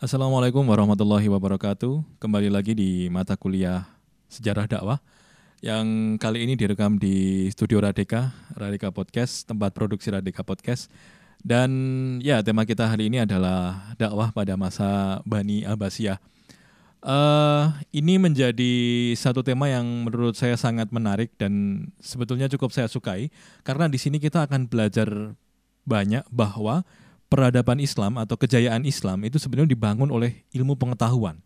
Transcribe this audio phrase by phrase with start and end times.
[0.00, 2.00] Assalamualaikum warahmatullahi wabarakatuh.
[2.16, 3.84] Kembali lagi di mata kuliah
[4.32, 4.96] Sejarah Dakwah
[5.60, 10.88] yang kali ini direkam di Studio Radika, Radika Podcast, tempat produksi Radika Podcast.
[11.44, 11.68] Dan
[12.24, 16.16] ya tema kita hari ini adalah dakwah pada masa Bani Abbasiyah.
[17.04, 18.72] Uh, ini menjadi
[19.20, 23.28] satu tema yang menurut saya sangat menarik dan sebetulnya cukup saya sukai
[23.68, 25.36] karena di sini kita akan belajar
[25.84, 26.88] banyak bahwa
[27.30, 31.38] peradaban Islam atau kejayaan Islam itu sebenarnya dibangun oleh ilmu pengetahuan.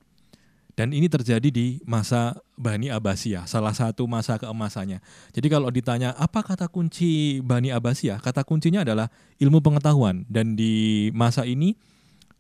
[0.75, 4.98] Dan ini terjadi di masa Bani Abbasiyah, salah satu masa keemasannya.
[5.30, 9.06] Jadi kalau ditanya apa kata kunci Bani Abbasiyah, kata kuncinya adalah
[9.39, 10.27] ilmu pengetahuan.
[10.27, 11.78] Dan di masa ini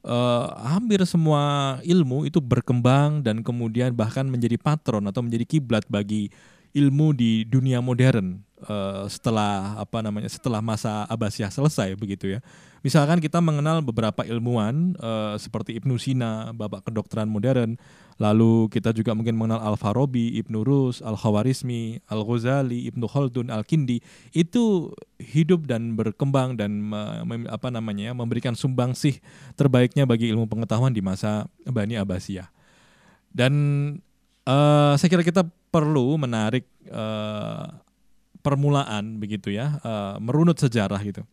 [0.02, 6.34] eh, hampir semua ilmu itu berkembang dan kemudian bahkan menjadi patron atau menjadi kiblat bagi
[6.74, 12.40] ilmu di dunia modern uh, setelah apa namanya setelah masa Abbasiyah selesai begitu ya.
[12.84, 17.80] Misalkan kita mengenal beberapa ilmuwan uh, seperti Ibnu Sina, bapak kedokteran modern,
[18.20, 24.04] lalu kita juga mungkin mengenal Al-Farabi, Ibnu Rus, Al-Khawarizmi, Al-Ghazali, Ibnu Khaldun, Al-Kindi
[24.36, 29.16] itu hidup dan berkembang dan me, apa namanya memberikan sumbangsih
[29.56, 32.52] terbaiknya bagi ilmu pengetahuan di masa Bani Abbasiyah.
[33.32, 33.54] Dan
[34.44, 37.66] uh, saya kira kita perlu menarik uh,
[38.46, 41.26] permulaan begitu ya, uh, merunut sejarah gitu.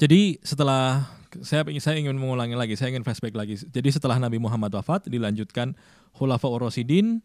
[0.00, 1.06] Jadi setelah
[1.44, 3.54] saya ingin saya ingin mengulangi lagi, saya ingin flashback lagi.
[3.60, 5.78] Jadi setelah Nabi Muhammad wafat dilanjutkan
[6.16, 7.22] Khulafa Urasidin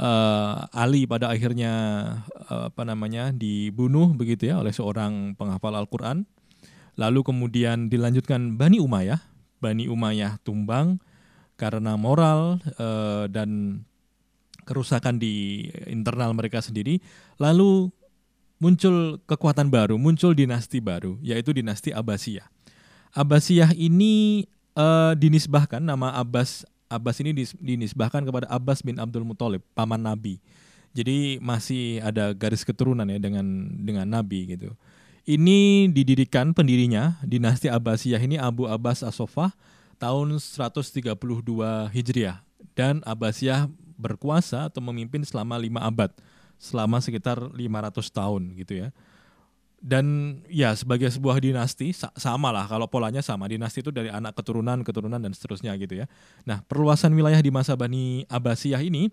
[0.00, 1.74] uh, Ali pada akhirnya
[2.48, 6.24] uh, apa namanya dibunuh begitu ya oleh seorang penghafal Al-Qur'an.
[6.96, 9.20] Lalu kemudian dilanjutkan Bani Umayyah.
[9.60, 11.02] Bani Umayyah tumbang
[11.58, 13.82] karena moral uh, dan
[14.64, 16.98] kerusakan di internal mereka sendiri.
[17.38, 17.90] Lalu
[18.62, 22.46] muncul kekuatan baru, muncul dinasti baru, yaitu dinasti Abbasiyah.
[23.12, 24.46] Abbasiyah ini
[24.78, 30.36] uh, dinisbahkan nama Abbas Abbas ini dinisbahkan kepada Abbas bin Abdul Muthalib, paman Nabi.
[30.92, 33.48] Jadi masih ada garis keturunan ya dengan
[33.80, 34.76] dengan Nabi gitu.
[35.24, 39.56] Ini didirikan pendirinya dinasti Abbasiyah ini Abu Abbas Asofah
[39.96, 41.16] tahun 132
[41.94, 42.44] Hijriah
[42.76, 46.10] dan Abbasiyah berkuasa atau memimpin selama lima abad
[46.58, 47.58] selama sekitar 500
[48.10, 48.88] tahun gitu ya.
[49.82, 54.86] Dan ya sebagai sebuah dinasti sama lah kalau polanya sama dinasti itu dari anak keturunan
[54.86, 56.06] keturunan dan seterusnya gitu ya.
[56.46, 59.10] Nah perluasan wilayah di masa Bani Abbasiyah ini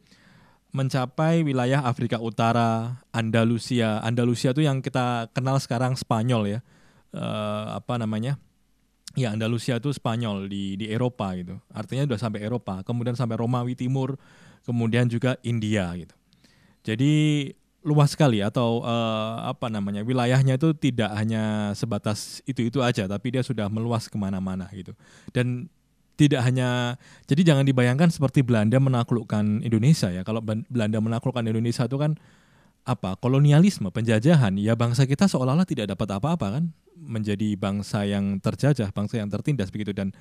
[0.69, 3.97] mencapai wilayah Afrika Utara, Andalusia.
[4.06, 6.59] Andalusia itu yang kita kenal sekarang Spanyol ya.
[7.09, 8.38] Uh, apa namanya?
[9.17, 11.57] Ya Andalusia itu Spanyol di di Eropa gitu.
[11.73, 14.21] Artinya sudah sampai Eropa, kemudian sampai Romawi Timur,
[14.64, 16.16] kemudian juga India gitu.
[16.84, 17.14] Jadi
[17.80, 23.31] luas sekali atau uh, apa namanya wilayahnya itu tidak hanya sebatas itu itu aja tapi
[23.31, 24.92] dia sudah meluas ke mana-mana gitu.
[25.31, 25.72] Dan
[26.19, 27.00] tidak hanya
[27.31, 30.28] jadi jangan dibayangkan seperti Belanda menaklukkan Indonesia ya.
[30.28, 32.19] Kalau Belanda menaklukkan Indonesia itu kan
[32.84, 34.59] apa kolonialisme penjajahan.
[34.59, 36.64] Ya bangsa kita seolah-olah tidak dapat apa-apa kan.
[37.00, 39.96] Menjadi bangsa yang terjajah bangsa yang tertindas begitu.
[39.96, 40.12] Dan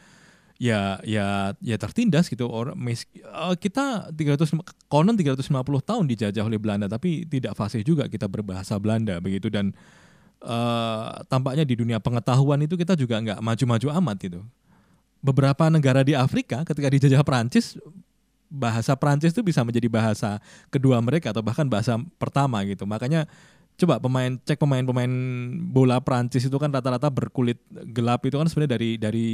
[0.59, 2.51] ya ya ya tertindas gitu.
[2.51, 5.55] Orang uh, kita 300 konon 350
[5.87, 9.49] tahun dijajah oleh Belanda tapi tidak fasih juga kita berbahasa Belanda begitu.
[9.49, 9.73] Dan
[10.43, 14.41] uh, tampaknya di dunia pengetahuan itu kita juga nggak maju-maju amat gitu.
[15.23, 17.79] Beberapa negara di Afrika ketika dijajah Prancis
[18.51, 20.41] bahasa Prancis itu bisa menjadi bahasa
[20.73, 22.83] kedua mereka atau bahkan bahasa pertama gitu.
[22.89, 23.31] Makanya
[23.79, 25.13] coba pemain cek pemain-pemain
[25.71, 29.29] bola Prancis itu kan rata-rata berkulit gelap itu kan sebenarnya dari dari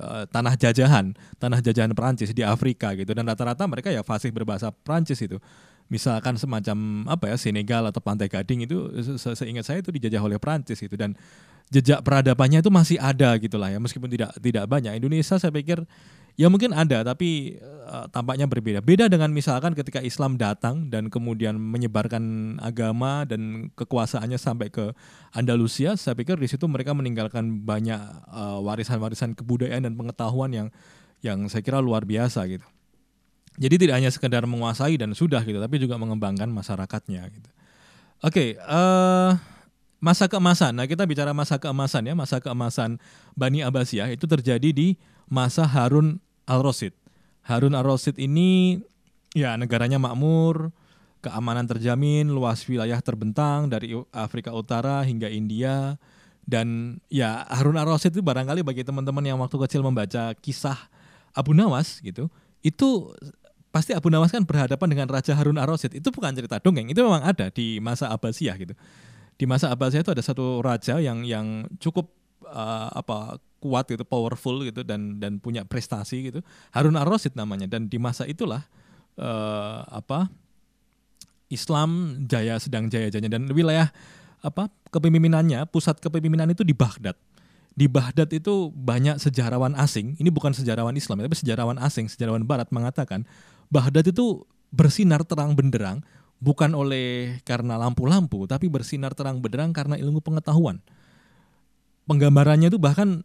[0.00, 4.72] uh, tanah jajahan, tanah jajahan Prancis di Afrika gitu dan rata-rata mereka ya fasih berbahasa
[4.72, 5.36] Prancis itu.
[5.92, 8.88] Misalkan semacam apa ya Senegal atau Pantai Gading itu
[9.18, 11.12] se seingat saya itu dijajah oleh Prancis itu dan
[11.68, 14.96] jejak peradabannya itu masih ada gitulah ya meskipun tidak tidak banyak.
[14.96, 15.84] Indonesia saya pikir
[16.38, 18.80] Ya mungkin ada, tapi uh, tampaknya berbeda.
[18.80, 24.94] Beda dengan misalkan ketika Islam datang dan kemudian menyebarkan agama dan kekuasaannya sampai ke
[25.34, 30.68] Andalusia, saya pikir di situ mereka meninggalkan banyak uh, warisan-warisan kebudayaan dan pengetahuan yang
[31.20, 32.64] yang saya kira luar biasa gitu.
[33.60, 37.50] Jadi tidak hanya sekedar menguasai dan sudah gitu, tapi juga mengembangkan masyarakatnya gitu.
[38.24, 39.36] Oke, okay, uh,
[40.00, 40.72] masa keemasan.
[40.72, 42.96] Nah, kita bicara masa keemasan ya, masa keemasan
[43.36, 44.96] Bani Abbasiyah itu terjadi di
[45.30, 46.92] masa Harun Al-Rosid.
[47.46, 48.82] Harun Al-Rosid ini
[49.32, 50.74] ya negaranya makmur,
[51.22, 55.96] keamanan terjamin, luas wilayah terbentang dari Afrika Utara hingga India.
[56.42, 60.76] Dan ya Harun Al-Rosid itu barangkali bagi teman-teman yang waktu kecil membaca kisah
[61.30, 62.26] Abu Nawas gitu,
[62.58, 63.14] itu
[63.70, 66.02] pasti Abu Nawas kan berhadapan dengan Raja Harun Ar-Rasyid.
[66.02, 68.74] Itu bukan cerita dongeng, itu memang ada di masa Abbasiyah gitu.
[69.38, 72.10] Di masa Abbasiyah itu ada satu raja yang yang cukup
[72.44, 76.40] uh, apa kuat gitu, powerful gitu dan dan punya prestasi gitu.
[76.72, 78.64] Harun Ar-Rasyid namanya dan di masa itulah
[79.20, 80.32] uh, apa
[81.52, 83.92] Islam jaya sedang jaya-jayanya dan wilayah
[84.40, 87.14] apa kepemimpinannya, pusat kepemimpinan itu di Baghdad.
[87.76, 92.66] Di Baghdad itu banyak sejarawan asing, ini bukan sejarawan Islam tapi sejarawan asing, sejarawan barat
[92.74, 93.28] mengatakan
[93.70, 94.42] Baghdad itu
[94.74, 96.02] bersinar terang benderang
[96.40, 100.80] bukan oleh karena lampu-lampu, tapi bersinar terang benderang karena ilmu pengetahuan.
[102.08, 103.22] Penggambarannya itu bahkan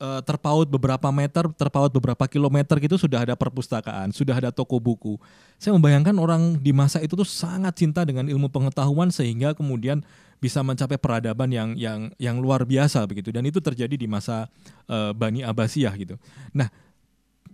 [0.00, 5.20] e, terpaut beberapa meter, terpaut beberapa kilometer gitu sudah ada perpustakaan, sudah ada toko buku.
[5.60, 10.00] Saya membayangkan orang di masa itu tuh sangat cinta dengan ilmu pengetahuan sehingga kemudian
[10.40, 14.48] bisa mencapai peradaban yang yang yang luar biasa begitu dan itu terjadi di masa
[14.88, 16.16] e, Bani Abbasiyah gitu.
[16.56, 16.72] Nah,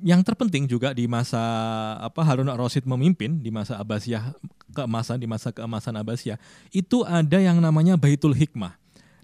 [0.01, 1.43] yang terpenting juga di masa
[1.99, 4.37] apa Harun Ar-Rasyid memimpin di masa Abbasiyah
[4.77, 6.39] keemasan di masa keemasan Abbasiyah
[6.71, 8.77] itu ada yang namanya Baitul Hikmah.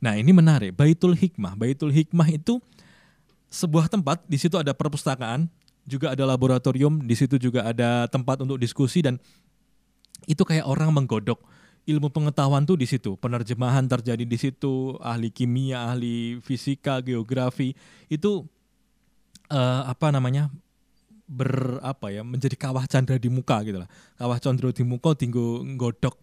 [0.03, 0.75] Nah, ini menarik.
[0.75, 1.55] Baitul Hikmah.
[1.55, 2.59] Baitul Hikmah itu
[3.53, 5.53] sebuah tempat, di situ ada perpustakaan,
[5.85, 9.21] juga ada laboratorium, di situ juga ada tempat untuk diskusi dan
[10.25, 11.37] itu kayak orang menggodok.
[11.83, 13.19] Ilmu pengetahuan tuh di situ.
[13.19, 17.75] Penerjemahan terjadi di situ, ahli kimia, ahli fisika, geografi.
[18.07, 18.47] Itu
[19.51, 20.47] uh, apa namanya
[21.27, 23.91] ber apa ya menjadi kawah candra di muka gitu lah.
[24.15, 26.22] Kawah candra di muka tinggal godok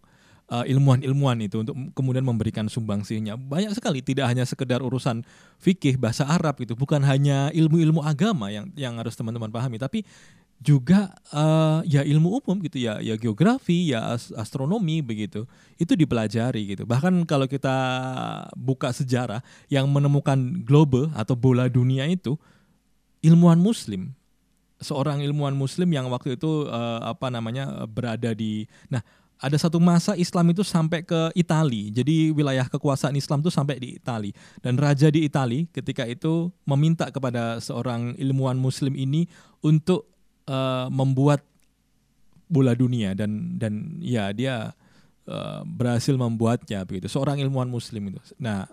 [0.50, 3.38] uh, ilmuwan-ilmuwan itu untuk kemudian memberikan sumbangsihnya.
[3.38, 5.24] Banyak sekali tidak hanya sekedar urusan
[5.62, 10.04] fikih bahasa Arab itu bukan hanya ilmu-ilmu agama yang yang harus teman-teman pahami tapi
[10.60, 15.48] juga uh, ya ilmu umum gitu ya ya geografi ya astronomi begitu
[15.80, 16.84] itu dipelajari gitu.
[16.84, 17.78] Bahkan kalau kita
[18.60, 19.40] buka sejarah
[19.72, 20.36] yang menemukan
[20.68, 22.36] globe atau bola dunia itu
[23.24, 24.12] ilmuwan muslim
[24.80, 29.04] seorang ilmuwan muslim yang waktu itu uh, apa namanya berada di nah
[29.40, 31.88] ada satu masa Islam itu sampai ke Italia.
[31.96, 34.36] Jadi wilayah kekuasaan Islam itu sampai di Italia.
[34.60, 39.32] Dan raja di Italia ketika itu meminta kepada seorang ilmuwan muslim ini
[39.64, 40.12] untuk
[40.52, 41.40] uh, membuat
[42.52, 44.76] bola dunia dan dan ya dia
[45.32, 47.08] uh, berhasil membuatnya begitu.
[47.08, 48.20] Seorang ilmuwan muslim itu.
[48.44, 48.68] Nah,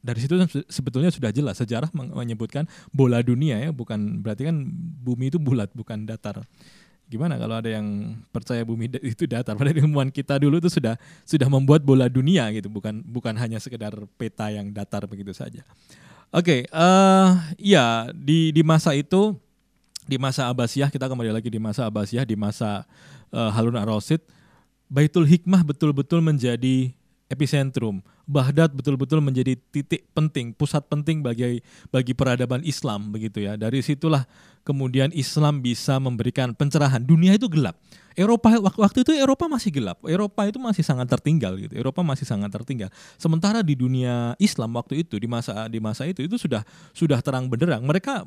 [0.00, 0.36] dari situ
[0.68, 4.64] sebetulnya sudah jelas sejarah menyebutkan bola dunia ya bukan berarti kan
[5.04, 6.40] bumi itu bulat bukan datar
[7.10, 9.58] gimana kalau ada yang percaya bumi itu datar?
[9.58, 10.94] Pada ilmuwan kita dulu itu sudah
[11.26, 12.70] sudah membuat bola dunia gitu.
[12.70, 15.66] Bukan bukan hanya sekedar peta yang datar begitu saja.
[16.30, 19.34] Oke okay, uh, eh, ya di di masa itu
[20.06, 22.86] di masa Abbasiyah kita kembali lagi di masa Abbasiyah di masa
[23.34, 24.22] uh, Harun ar-Rasyid
[24.86, 26.94] Baitul Hikmah betul-betul menjadi
[27.30, 28.02] epicentrum.
[28.26, 33.54] Baghdad betul-betul menjadi titik penting, pusat penting bagi bagi peradaban Islam begitu ya.
[33.54, 34.26] Dari situlah
[34.66, 37.00] kemudian Islam bisa memberikan pencerahan.
[37.00, 37.78] Dunia itu gelap.
[38.18, 40.02] Eropa waktu itu Eropa masih gelap.
[40.04, 41.72] Eropa itu masih sangat tertinggal gitu.
[41.78, 42.90] Eropa masih sangat tertinggal.
[43.16, 47.46] Sementara di dunia Islam waktu itu di masa di masa itu itu sudah sudah terang
[47.46, 47.86] benderang.
[47.86, 48.26] Mereka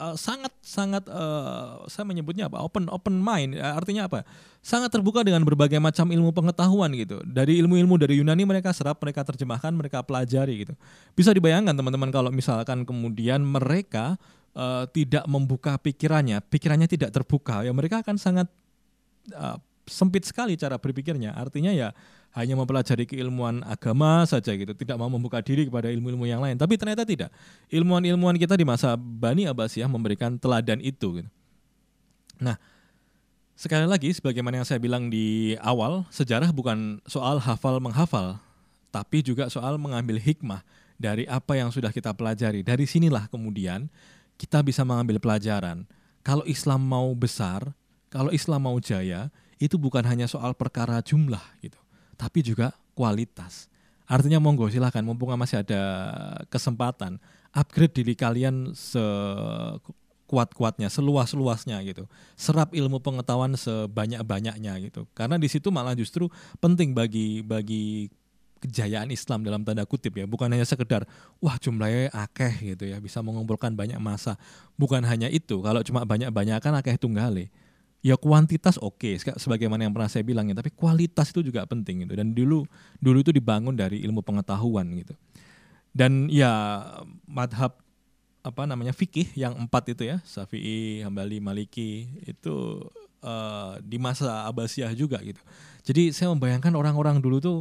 [0.00, 2.64] uh, sangat sangat uh, saya menyebutnya apa?
[2.64, 3.60] Open open mind.
[3.60, 4.24] Artinya apa?
[4.64, 7.20] Sangat terbuka dengan berbagai macam ilmu pengetahuan gitu.
[7.28, 10.74] Dari ilmu-ilmu dari Yunani mereka serap mereka terjemahkan mereka pelajari gitu.
[11.12, 14.16] Bisa dibayangkan teman-teman kalau misalkan kemudian mereka
[14.56, 18.48] uh, tidak membuka pikirannya pikirannya tidak terbuka ya mereka akan sangat
[19.36, 21.36] uh, sempit sekali cara berpikirnya.
[21.36, 21.92] Artinya ya
[22.30, 26.54] hanya mempelajari keilmuan agama saja gitu, tidak mau membuka diri kepada ilmu-ilmu yang lain.
[26.54, 27.34] Tapi ternyata tidak.
[27.66, 31.18] Ilmuwan-ilmuwan kita di masa Bani Abbasiyah memberikan teladan itu.
[31.18, 31.30] Gitu.
[32.38, 32.54] Nah,
[33.58, 38.38] sekali lagi sebagaimana yang saya bilang di awal, sejarah bukan soal hafal menghafal,
[38.94, 40.62] tapi juga soal mengambil hikmah
[41.02, 42.62] dari apa yang sudah kita pelajari.
[42.62, 43.90] Dari sinilah kemudian
[44.38, 45.82] kita bisa mengambil pelajaran.
[46.22, 47.74] Kalau Islam mau besar,
[48.06, 51.80] kalau Islam mau jaya, itu bukan hanya soal perkara jumlah gitu
[52.20, 53.72] tapi juga kualitas.
[54.04, 55.80] Artinya monggo silahkan mumpung masih ada
[56.52, 57.16] kesempatan
[57.56, 62.04] upgrade diri kalian sekuat-kuatnya, seluas-luasnya gitu.
[62.36, 65.08] Serap ilmu pengetahuan sebanyak-banyaknya gitu.
[65.16, 66.28] Karena di situ malah justru
[66.60, 68.12] penting bagi bagi
[68.60, 71.08] kejayaan Islam dalam tanda kutip ya bukan hanya sekedar
[71.40, 74.36] wah jumlahnya akeh gitu ya bisa mengumpulkan banyak masa
[74.76, 77.48] bukan hanya itu kalau cuma banyak-banyak kan akeh tunggale
[78.00, 82.08] ya kuantitas oke okay, sebagaimana yang pernah saya bilang ya tapi kualitas itu juga penting
[82.08, 82.14] gitu.
[82.16, 82.64] Dan dulu
[83.00, 85.14] dulu itu dibangun dari ilmu pengetahuan gitu.
[85.90, 86.82] Dan ya
[87.28, 87.76] madhab
[88.40, 92.88] apa namanya fikih yang empat itu ya Syafi'i, Hambali, Maliki itu
[93.20, 95.40] uh, di masa Abbasiyah juga gitu.
[95.84, 97.58] Jadi saya membayangkan orang-orang dulu tuh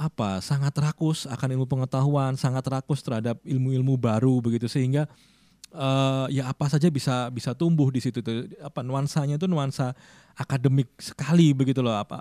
[0.00, 4.64] apa sangat rakus akan ilmu pengetahuan, sangat rakus terhadap ilmu-ilmu baru begitu.
[4.64, 5.04] Sehingga
[5.74, 9.94] uh, ya apa saja bisa bisa tumbuh di situ tuh apa nuansanya itu nuansa
[10.34, 12.18] akademik sekali begitu loh apa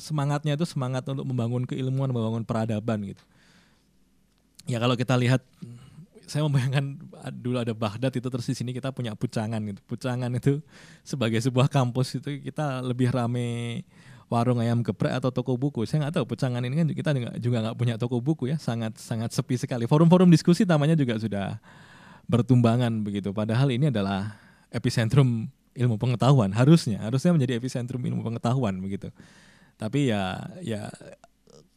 [0.00, 3.22] semangatnya itu semangat untuk membangun keilmuan membangun peradaban gitu
[4.68, 5.44] ya kalau kita lihat
[6.30, 6.94] saya membayangkan
[7.42, 9.82] dulu ada Baghdad itu terus di sini kita punya Pucangan gitu.
[9.82, 10.62] Pucangan itu
[11.02, 13.82] sebagai sebuah kampus itu kita lebih rame
[14.30, 15.82] warung ayam geprek atau toko buku.
[15.90, 17.10] Saya nggak tahu Pucangan ini kan kita
[17.42, 19.90] juga nggak punya toko buku ya, sangat sangat sepi sekali.
[19.90, 21.58] Forum-forum diskusi namanya juga sudah
[22.30, 23.34] bertumbangan begitu.
[23.34, 24.38] Padahal ini adalah
[24.70, 29.10] epicentrum ilmu pengetahuan harusnya harusnya menjadi epicentrum ilmu pengetahuan begitu.
[29.74, 30.86] Tapi ya ya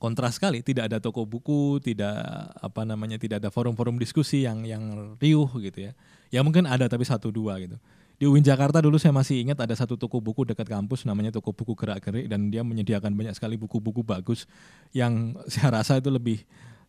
[0.04, 2.20] kontras sekali tidak ada toko buku tidak
[2.60, 5.92] apa namanya tidak ada forum-forum diskusi yang yang riuh gitu ya
[6.28, 7.80] ya mungkin ada tapi satu dua gitu
[8.20, 11.56] di UIN Jakarta dulu saya masih ingat ada satu toko buku dekat kampus namanya toko
[11.56, 14.44] buku gerak-gerik dan dia menyediakan banyak sekali buku-buku bagus
[14.92, 16.44] yang saya rasa itu lebih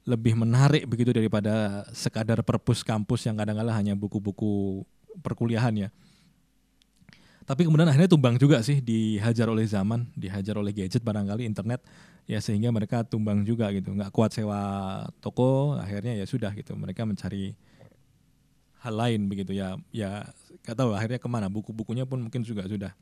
[0.04, 4.84] lebih menarik begitu daripada sekadar perpus kampus yang kadang-kadang hanya buku-buku
[5.24, 5.88] perkuliahan ya.
[7.44, 11.84] Tapi kemudian akhirnya tumbang juga sih dihajar oleh zaman, dihajar oleh gadget barangkali internet
[12.24, 14.60] ya sehingga mereka tumbang juga gitu, nggak kuat sewa
[15.20, 17.52] toko, akhirnya ya sudah gitu, mereka mencari
[18.80, 19.76] hal lain begitu ya.
[19.92, 20.24] Ya
[20.64, 21.52] nggak tahu akhirnya ke mana.
[21.52, 22.96] Buku-bukunya pun mungkin juga sudah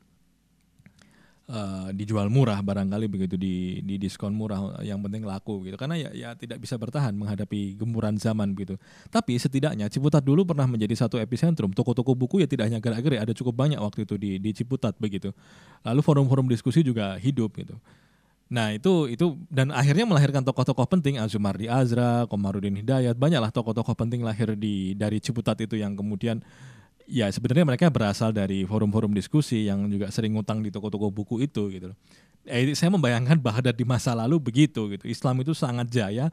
[1.49, 5.75] uh, dijual murah barangkali begitu di di diskon murah yang penting laku gitu.
[5.75, 8.79] Karena ya ya tidak bisa bertahan menghadapi gemburan zaman begitu.
[9.11, 11.75] Tapi setidaknya Ciputat dulu pernah menjadi satu epicentrum.
[11.75, 15.35] Toko-toko buku ya tidak hanya gerak-gerik ada cukup banyak waktu itu di di Ciputat begitu.
[15.83, 17.75] Lalu forum-forum diskusi juga hidup gitu.
[18.53, 24.21] Nah itu itu dan akhirnya melahirkan tokoh-tokoh penting Azumardi Azra, Komarudin Hidayat, banyaklah tokoh-tokoh penting
[24.21, 26.43] lahir di dari Ciputat itu yang kemudian
[27.07, 31.69] ya sebenarnya mereka berasal dari forum-forum diskusi yang juga sering ngutang di toko-toko buku itu
[31.71, 31.89] gitu.
[32.43, 35.05] Eh, saya membayangkan Baghdad di masa lalu begitu gitu.
[35.07, 36.31] Islam itu sangat jaya.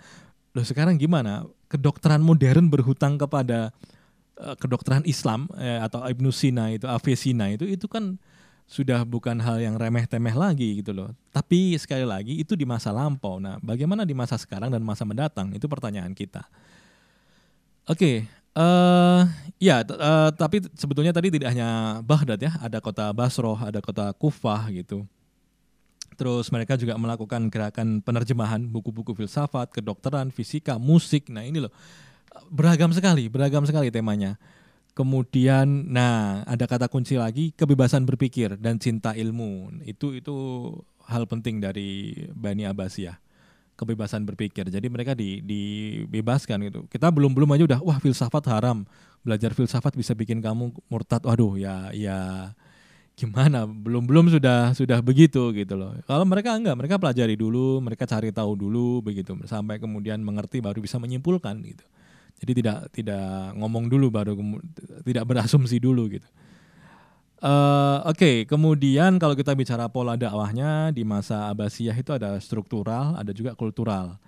[0.50, 1.46] Loh sekarang gimana?
[1.70, 3.70] Kedokteran modern berhutang kepada
[4.42, 8.18] uh, kedokteran Islam eh, atau Ibnu Sina itu, Avicenna itu itu kan
[8.70, 11.10] sudah bukan hal yang remeh-temeh lagi gitu loh.
[11.34, 13.42] Tapi sekali lagi itu di masa lampau.
[13.42, 16.46] Nah, bagaimana di masa sekarang dan masa mendatang itu pertanyaan kita.
[17.90, 18.16] Oke, okay,
[18.54, 19.26] uh,
[19.60, 24.72] ya, uh, tapi sebetulnya tadi tidak hanya Baghdad ya, ada kota Basroh, ada kota Kufah
[24.72, 25.04] gitu.
[26.16, 31.30] Terus mereka juga melakukan gerakan penerjemahan buku-buku filsafat, kedokteran, fisika, musik.
[31.32, 31.72] Nah ini loh
[32.52, 34.36] beragam sekali, beragam sekali temanya.
[34.92, 39.80] Kemudian, nah ada kata kunci lagi kebebasan berpikir dan cinta ilmu.
[39.86, 40.34] Itu itu
[41.08, 43.16] hal penting dari Bani Abbasiyah.
[43.80, 44.68] Kebebasan berpikir.
[44.68, 46.84] Jadi mereka di, dibebaskan gitu.
[46.92, 48.84] Kita belum belum aja udah wah filsafat haram.
[49.20, 51.24] Belajar filsafat bisa bikin kamu murtad.
[51.24, 52.50] Waduh ya ya
[53.18, 53.68] gimana?
[53.68, 55.92] Belum belum sudah sudah begitu gitu loh.
[56.08, 60.80] Kalau mereka enggak, mereka pelajari dulu, mereka cari tahu dulu begitu sampai kemudian mengerti baru
[60.80, 61.84] bisa menyimpulkan gitu.
[62.40, 64.32] Jadi tidak tidak ngomong dulu baru
[65.04, 66.24] tidak berasumsi dulu gitu.
[67.40, 68.36] Uh, Oke, okay.
[68.44, 74.20] kemudian kalau kita bicara pola dakwahnya di masa Abbasiyah itu ada struktural, ada juga kultural.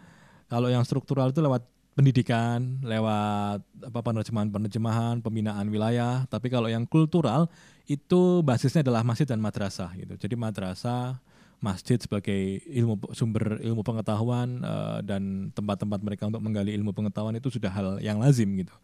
[0.48, 1.60] Kalau yang struktural itu lewat
[1.92, 6.24] pendidikan, lewat apa penerjemahan-penerjemahan, pembinaan wilayah.
[6.28, 7.52] Tapi kalau yang kultural
[7.84, 10.16] itu basisnya adalah masjid dan madrasah gitu.
[10.16, 11.20] Jadi madrasah
[11.62, 17.54] masjid sebagai ilmu sumber ilmu pengetahuan uh, dan tempat-tempat mereka untuk menggali ilmu pengetahuan itu
[17.54, 18.74] sudah hal yang lazim gitu.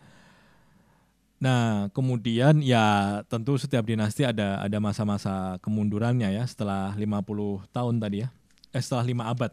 [1.38, 8.26] Nah, kemudian ya tentu setiap dinasti ada ada masa-masa kemundurannya ya setelah 50 tahun tadi
[8.26, 8.28] ya.
[8.74, 9.52] Eh setelah 5 abad,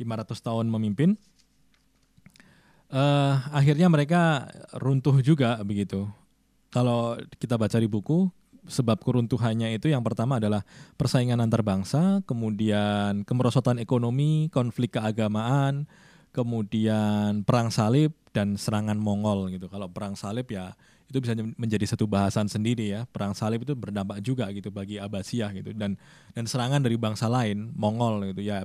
[0.00, 1.16] 500 tahun memimpin.
[2.96, 6.08] Uh, akhirnya mereka runtuh juga begitu.
[6.72, 8.32] Kalau kita baca di buku,
[8.64, 10.64] sebab keruntuhannya itu yang pertama adalah
[10.96, 15.84] persaingan antar bangsa, kemudian kemerosotan ekonomi, konflik keagamaan,
[16.32, 19.68] kemudian perang salib dan serangan Mongol gitu.
[19.68, 20.72] Kalau perang salib ya
[21.06, 23.04] itu bisa menjadi satu bahasan sendiri ya.
[23.08, 26.00] Perang salib itu berdampak juga gitu bagi Abbasiyah gitu dan
[26.32, 28.64] dan serangan dari bangsa lain Mongol gitu ya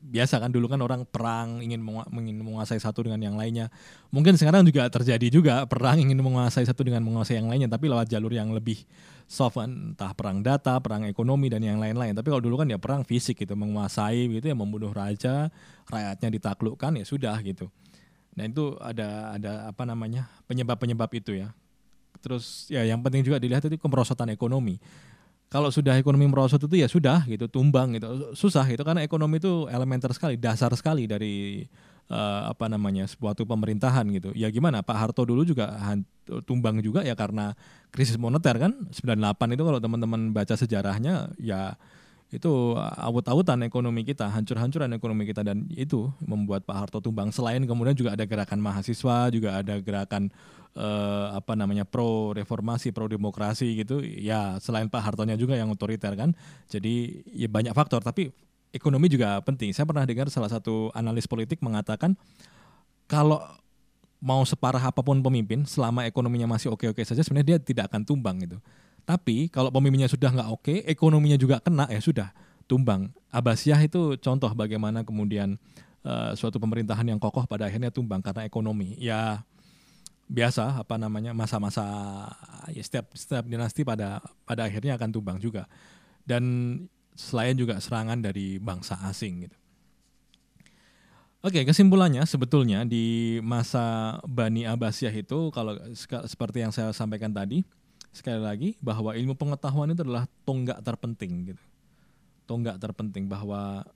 [0.00, 1.84] biasa kan dulu kan orang perang ingin
[2.16, 3.68] ingin menguasai satu dengan yang lainnya.
[4.08, 8.08] Mungkin sekarang juga terjadi juga perang ingin menguasai satu dengan menguasai yang lainnya tapi lewat
[8.08, 8.80] jalur yang lebih
[9.30, 12.16] soft entah perang data, perang ekonomi dan yang lain-lain.
[12.16, 15.52] Tapi kalau dulu kan ya perang fisik gitu, menguasai gitu ya membunuh raja,
[15.86, 17.68] rakyatnya ditaklukkan ya sudah gitu.
[18.34, 21.52] Nah itu ada ada apa namanya penyebab-penyebab itu ya.
[22.24, 24.80] Terus ya yang penting juga dilihat itu kemerosotan ekonomi
[25.50, 28.32] kalau sudah ekonomi merosot itu ya sudah gitu tumbang gitu.
[28.38, 31.66] Susah itu karena ekonomi itu elementer sekali dasar sekali dari
[32.06, 34.30] uh, apa namanya suatu pemerintahan gitu.
[34.38, 35.74] Ya gimana Pak Harto dulu juga
[36.46, 37.58] tumbang juga ya karena
[37.90, 41.74] krisis moneter kan 98 itu kalau teman-teman baca sejarahnya ya
[42.30, 47.34] itu awut-awutan ekonomi kita, hancur-hancuran ekonomi kita dan itu membuat Pak Harto tumbang.
[47.34, 50.30] Selain kemudian juga ada gerakan mahasiswa, juga ada gerakan
[50.78, 53.98] eh, apa namanya pro reformasi, pro demokrasi gitu.
[54.06, 56.30] Ya selain Pak Hartonya juga yang otoriter kan.
[56.70, 58.06] Jadi ya banyak faktor.
[58.06, 58.30] Tapi
[58.70, 59.74] ekonomi juga penting.
[59.74, 62.14] Saya pernah dengar salah satu analis politik mengatakan
[63.10, 63.42] kalau
[64.22, 68.36] mau separah apa pun pemimpin, selama ekonominya masih oke-oke saja, sebenarnya dia tidak akan tumbang
[68.44, 68.60] gitu.
[69.04, 72.28] Tapi kalau pemimpinnya sudah nggak oke, ekonominya juga kena, ya sudah
[72.70, 73.10] tumbang.
[73.34, 75.58] Abbasiyah itu contoh bagaimana kemudian
[76.06, 78.94] uh, suatu pemerintahan yang kokoh pada akhirnya tumbang karena ekonomi.
[79.02, 79.42] Ya
[80.30, 81.82] biasa apa namanya masa-masa
[82.70, 85.66] ya setiap setiap dinasti pada pada akhirnya akan tumbang juga.
[86.22, 86.44] Dan
[87.18, 89.56] selain juga serangan dari bangsa asing gitu.
[91.40, 95.72] Oke, kesimpulannya sebetulnya di masa Bani Abbasiyah itu kalau
[96.28, 97.64] seperti yang saya sampaikan tadi,
[98.10, 101.62] sekali lagi bahwa ilmu pengetahuan itu adalah tonggak terpenting gitu.
[102.46, 103.86] Tonggak terpenting bahwa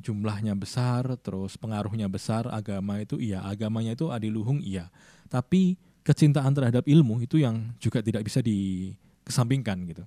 [0.00, 4.88] jumlahnya besar, terus pengaruhnya besar, agama itu iya, agamanya itu adiluhung iya.
[5.28, 10.04] Tapi kecintaan terhadap ilmu itu yang juga tidak bisa dikesampingkan gitu.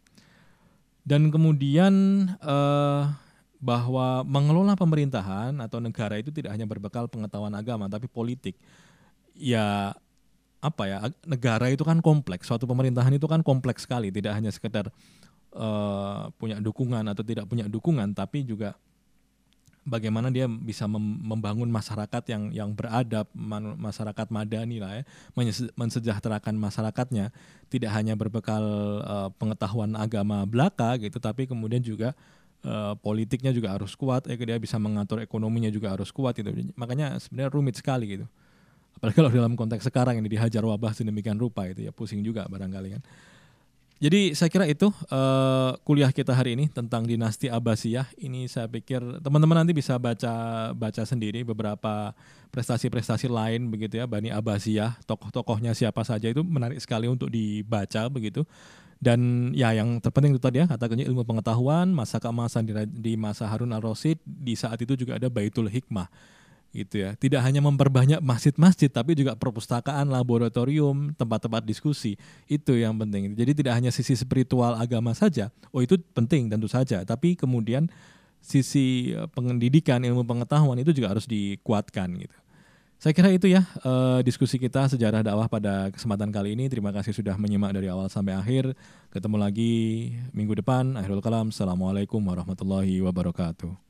[1.06, 1.94] Dan kemudian
[2.38, 3.04] eh,
[3.60, 8.56] bahwa mengelola pemerintahan atau negara itu tidak hanya berbekal pengetahuan agama tapi politik.
[9.36, 9.96] Ya
[10.60, 14.92] apa ya negara itu kan kompleks, suatu pemerintahan itu kan kompleks sekali, tidak hanya sekedar
[15.56, 18.76] uh, punya dukungan atau tidak punya dukungan, tapi juga
[19.88, 20.86] bagaimana dia bisa
[21.26, 23.26] membangun masyarakat yang yang beradab,
[23.80, 25.04] masyarakat madani lah ya,
[25.80, 27.32] mensejahterakan masyarakatnya,
[27.72, 28.64] tidak hanya berbekal
[29.02, 32.12] uh, pengetahuan agama belaka gitu, tapi kemudian juga
[32.68, 36.52] uh, politiknya juga harus kuat, eh, dia bisa mengatur ekonominya juga harus kuat gitu.
[36.76, 38.28] Makanya sebenarnya rumit sekali gitu.
[38.98, 43.00] Apalagi kalau dalam konteks sekarang ini dihajar wabah sedemikian rupa itu ya pusing juga barangkali
[43.00, 43.04] kan.
[44.00, 48.08] Jadi saya kira itu uh, kuliah kita hari ini tentang dinasti Abbasiyah.
[48.16, 52.16] Ini saya pikir teman-teman nanti bisa baca baca sendiri beberapa
[52.48, 58.48] prestasi-prestasi lain begitu ya Bani Abbasiyah, tokoh-tokohnya siapa saja itu menarik sekali untuk dibaca begitu.
[59.00, 63.52] Dan ya yang terpenting itu tadi ya katakannya ilmu pengetahuan, masa keemasan di, di masa
[63.52, 66.08] Harun al-Rasyid, di saat itu juga ada Baitul Hikmah
[66.70, 67.18] gitu ya.
[67.18, 72.16] Tidak hanya memperbanyak masjid-masjid tapi juga perpustakaan, laboratorium, tempat-tempat diskusi.
[72.46, 73.34] Itu yang penting.
[73.34, 75.50] Jadi tidak hanya sisi spiritual agama saja.
[75.74, 77.90] Oh itu penting tentu saja, tapi kemudian
[78.40, 82.38] sisi eh, pendidikan ilmu pengetahuan itu juga harus dikuatkan gitu.
[83.00, 86.68] Saya kira itu ya uh, diskusi kita sejarah dakwah pada kesempatan kali ini.
[86.68, 88.76] Terima kasih sudah menyimak dari awal sampai akhir.
[89.08, 89.74] Ketemu lagi
[90.36, 91.00] minggu depan.
[91.00, 91.48] Akhirul kalam.
[91.48, 93.89] Assalamualaikum warahmatullahi wabarakatuh.